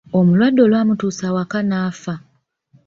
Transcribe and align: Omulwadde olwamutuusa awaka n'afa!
Omulwadde 0.17 0.59
olwamutuusa 0.65 1.23
awaka 1.29 1.59
n'afa! 1.63 2.13